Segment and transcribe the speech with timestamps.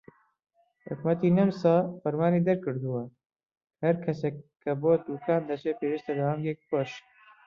[0.87, 3.11] حکومەتی نەمسا فەرمانی دەرکردووە کە
[3.83, 7.05] هەر کەسێک کە بۆ دوکان دەچێت پێویستە دەمامکێک بپۆشێت.